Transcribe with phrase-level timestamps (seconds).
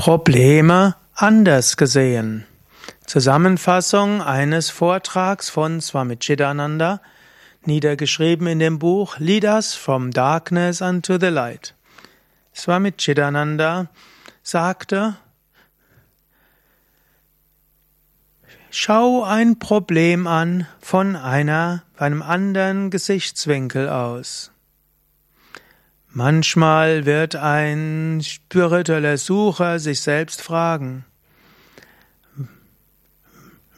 [0.00, 2.46] Probleme anders gesehen.
[3.04, 7.02] Zusammenfassung eines Vortrags von Swami Chidananda,
[7.66, 11.74] niedergeschrieben in dem Buch Lead Us from Darkness unto the Light.
[12.54, 13.90] Swami Chidananda
[14.42, 15.16] sagte,
[18.70, 24.50] Schau ein Problem an von einer, einem anderen Gesichtswinkel aus.
[26.12, 31.04] Manchmal wird ein spiritueller Sucher sich selbst fragen,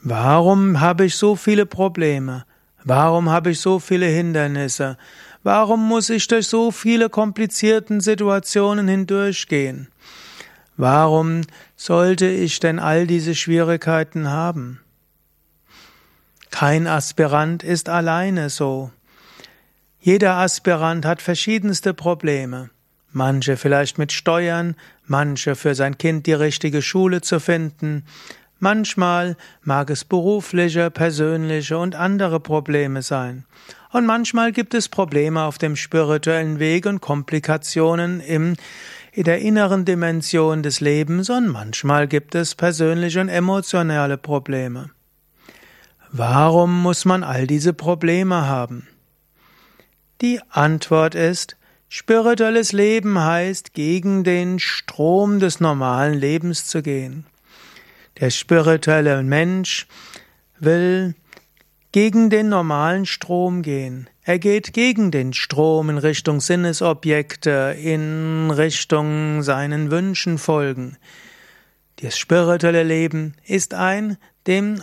[0.02, 2.46] warum habe ich so viele Probleme?
[2.84, 4.96] Warum habe ich so viele Hindernisse?
[5.42, 9.88] Warum muss ich durch so viele komplizierten Situationen hindurchgehen?
[10.78, 11.42] Warum
[11.76, 14.80] sollte ich denn all diese Schwierigkeiten haben?
[16.50, 18.90] Kein Aspirant ist alleine so.
[20.04, 22.70] Jeder Aspirant hat verschiedenste Probleme.
[23.12, 24.74] Manche vielleicht mit Steuern,
[25.06, 28.04] manche für sein Kind die richtige Schule zu finden.
[28.58, 33.44] Manchmal mag es berufliche, persönliche und andere Probleme sein.
[33.92, 38.56] Und manchmal gibt es Probleme auf dem spirituellen Weg und Komplikationen im,
[39.12, 44.90] in der inneren Dimension des Lebens und manchmal gibt es persönliche und emotionale Probleme.
[46.10, 48.88] Warum muss man all diese Probleme haben?
[50.20, 51.56] Die Antwort ist,
[51.88, 57.26] spirituelles Leben heißt, gegen den Strom des normalen Lebens zu gehen.
[58.20, 59.86] Der spirituelle Mensch
[60.58, 61.14] will
[61.92, 64.08] gegen den normalen Strom gehen.
[64.22, 70.96] Er geht gegen den Strom in Richtung Sinnesobjekte, in Richtung seinen Wünschen folgen.
[71.96, 74.82] Das spirituelle Leben ist ein dem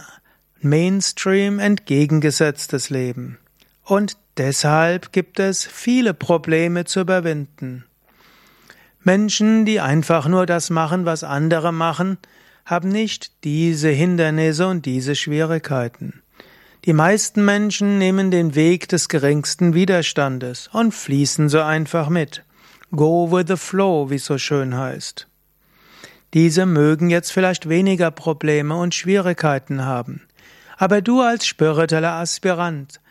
[0.62, 3.40] Mainstream entgegengesetztes Leben.
[3.84, 7.86] Und deshalb gibt es viele Probleme zu überwinden.
[9.04, 12.18] Menschen, die einfach nur das machen, was andere machen,
[12.66, 16.22] haben nicht diese Hindernisse und diese Schwierigkeiten.
[16.86, 22.44] Die meisten Menschen nehmen den Weg des geringsten Widerstandes und fließen so einfach mit.
[22.92, 25.28] Go with the flow, wie es so schön heißt.
[26.34, 30.22] Diese mögen jetzt vielleicht weniger Probleme und Schwierigkeiten haben.
[30.78, 33.02] Aber du als spiritueller Aspirant,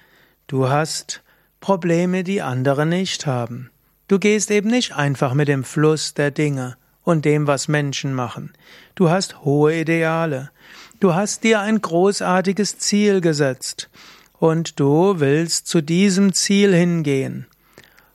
[0.48, 1.22] Du hast
[1.60, 3.70] Probleme, die andere nicht haben.
[4.08, 8.54] Du gehst eben nicht einfach mit dem Fluss der Dinge und dem, was Menschen machen.
[8.94, 10.50] Du hast hohe Ideale.
[11.00, 13.90] Du hast dir ein großartiges Ziel gesetzt
[14.38, 17.46] und du willst zu diesem Ziel hingehen.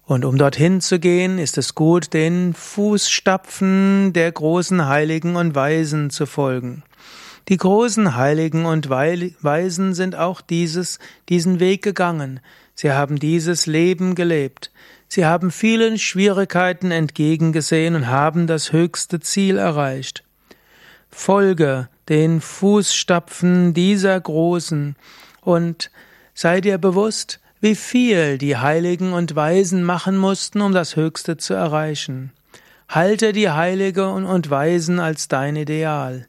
[0.04, 6.10] Und um dorthin zu gehen, ist es gut, den Fußstapfen der großen Heiligen und Weisen
[6.10, 6.82] zu folgen.
[7.50, 12.40] Die großen Heiligen und Weisen sind auch dieses, diesen Weg gegangen.
[12.74, 14.72] Sie haben dieses Leben gelebt.
[15.10, 20.24] Sie haben vielen Schwierigkeiten entgegengesehen und haben das höchste Ziel erreicht.
[21.10, 24.96] Folge den Fußstapfen dieser Großen
[25.42, 25.92] und
[26.34, 31.54] sei dir bewusst, wie viel die Heiligen und Weisen machen mussten, um das Höchste zu
[31.54, 32.32] erreichen.
[32.90, 36.28] Halte die Heilige und Weisen als dein Ideal.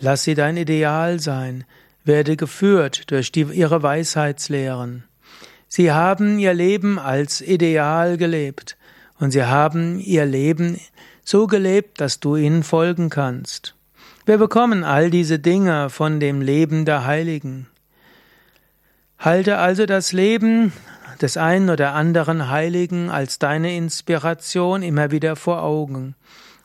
[0.00, 1.64] Lass sie dein Ideal sein,
[2.04, 5.04] werde geführt durch die, ihre Weisheitslehren.
[5.68, 8.76] Sie haben ihr Leben als Ideal gelebt
[9.18, 10.78] und sie haben ihr Leben
[11.24, 13.74] so gelebt, dass du ihnen folgen kannst.
[14.26, 17.66] Wir bekommen all diese Dinge von dem Leben der Heiligen.
[19.18, 20.72] Halte also das Leben
[21.22, 26.14] des einen oder anderen Heiligen als deine Inspiration immer wieder vor Augen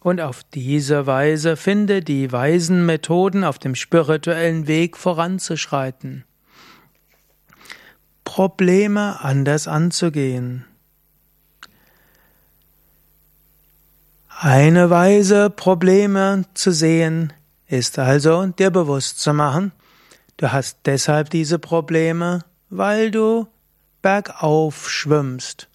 [0.02, 6.26] und auf diese Weise finde die weisen Methoden auf dem spirituellen Weg voranzuschreiten.
[8.24, 10.66] Probleme anders anzugehen.
[14.28, 17.32] Eine Weise, Probleme zu sehen,
[17.68, 19.72] ist also dir bewusst zu machen,
[20.38, 23.48] du hast deshalb diese Probleme, weil du
[24.02, 25.71] bergauf schwimmst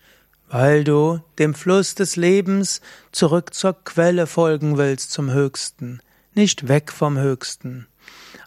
[0.48, 2.80] weil du dem Fluss des Lebens
[3.12, 6.00] zurück zur Quelle folgen willst zum Höchsten,
[6.34, 7.86] nicht weg vom Höchsten.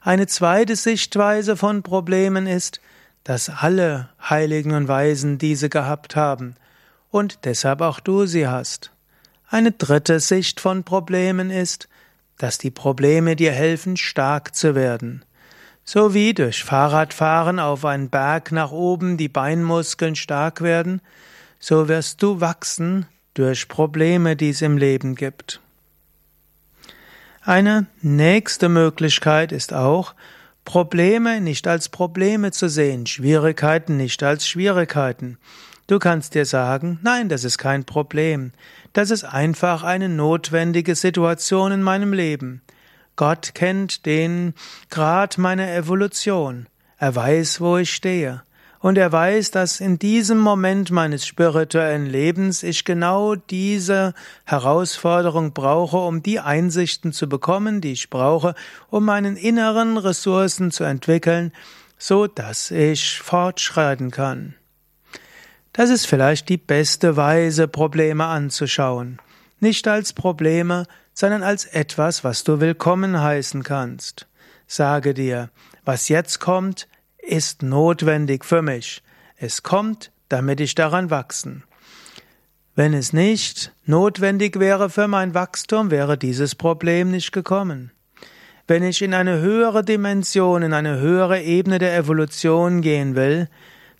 [0.01, 2.79] Eine zweite Sichtweise von Problemen ist,
[3.23, 6.55] dass alle Heiligen und Weisen diese gehabt haben
[7.11, 8.91] und deshalb auch du sie hast.
[9.47, 11.89] Eine dritte Sicht von Problemen ist,
[12.37, 15.25] dass die Probleme dir helfen, stark zu werden.
[15.83, 21.01] So wie durch Fahrradfahren auf einen Berg nach oben die Beinmuskeln stark werden,
[21.59, 25.59] so wirst du wachsen durch Probleme, die es im Leben gibt.
[27.41, 30.13] Eine nächste Möglichkeit ist auch,
[30.65, 35.37] Probleme nicht als Probleme zu sehen, Schwierigkeiten nicht als Schwierigkeiten.
[35.87, 38.51] Du kannst dir sagen, nein, das ist kein Problem.
[38.93, 42.61] Das ist einfach eine notwendige Situation in meinem Leben.
[43.15, 44.53] Gott kennt den
[44.91, 46.67] Grad meiner Evolution.
[46.97, 48.43] Er weiß, wo ich stehe.
[48.81, 54.13] Und er weiß, dass in diesem Moment meines spirituellen Lebens ich genau diese
[54.45, 58.55] Herausforderung brauche, um die Einsichten zu bekommen, die ich brauche,
[58.89, 61.51] um meinen inneren Ressourcen zu entwickeln,
[61.97, 64.55] so dass ich fortschreiten kann.
[65.73, 69.19] Das ist vielleicht die beste Weise, Probleme anzuschauen.
[69.59, 74.25] Nicht als Probleme, sondern als etwas, was du willkommen heißen kannst.
[74.67, 75.49] Sage dir,
[75.83, 76.87] was jetzt kommt,
[77.29, 79.03] ist notwendig für mich.
[79.37, 81.63] Es kommt, damit ich daran wachsen.
[82.75, 87.91] Wenn es nicht notwendig wäre für mein Wachstum, wäre dieses Problem nicht gekommen.
[88.67, 93.49] Wenn ich in eine höhere Dimension, in eine höhere Ebene der Evolution gehen will,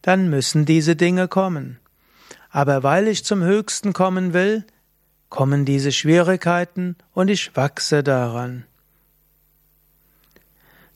[0.02, 1.80] dann müssen diese Dinge kommen.
[2.50, 4.64] Aber weil ich zum Höchsten kommen will,
[5.30, 8.66] kommen diese Schwierigkeiten und ich wachse daran.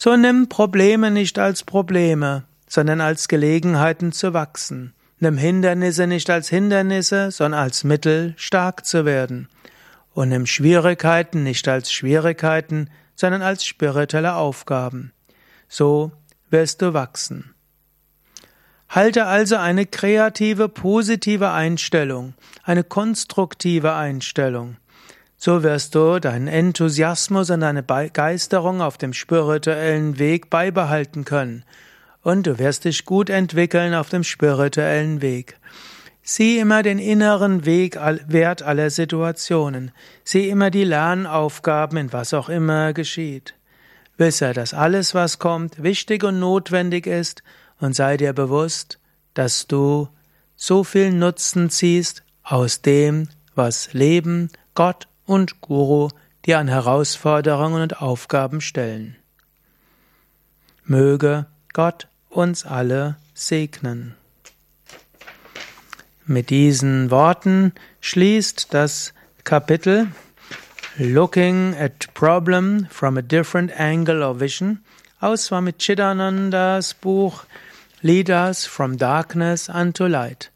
[0.04, 4.94] So nimm Probleme nicht als Probleme, sondern als Gelegenheiten zu wachsen.
[5.20, 9.48] Nimm Hindernisse nicht als Hindernisse, sondern als Mittel, stark zu werden.
[10.14, 15.14] Und nimm Schwierigkeiten nicht als Schwierigkeiten, sondern als spirituelle Aufgaben.
[15.70, 16.12] So
[16.50, 17.56] wirst du wachsen.
[18.90, 22.34] Halte also eine kreative, positive Einstellung,
[22.64, 24.76] eine konstruktive Einstellung.
[25.46, 31.66] So wirst du deinen Enthusiasmus und deine Begeisterung auf dem spirituellen Weg beibehalten können.
[32.22, 35.58] Und du wirst dich gut entwickeln auf dem spirituellen Weg.
[36.22, 39.92] Sieh immer den inneren Weg, Wert aller Situationen.
[40.24, 43.54] Sieh immer die Lernaufgaben in was auch immer geschieht.
[44.16, 47.44] Wisse, dass alles, was kommt, wichtig und notwendig ist
[47.82, 48.98] und sei dir bewusst,
[49.34, 50.08] dass du
[50.56, 56.10] so viel Nutzen ziehst aus dem, was Leben, Gott und Guru
[56.46, 59.16] dir an Herausforderungen und Aufgaben stellen.
[60.86, 64.16] Möge Gott uns alle segnen.
[66.26, 70.08] Mit diesen Worten schließt das Kapitel
[70.98, 74.84] Looking at Problem from a Different Angle of Vision
[75.20, 77.46] aus Swami Chidanandas Buch
[78.02, 80.53] Leaders from Darkness unto Light.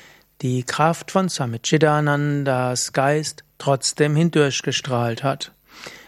[0.43, 5.53] die Kraft von Swamichidanandas Geist trotzdem hindurchgestrahlt hat.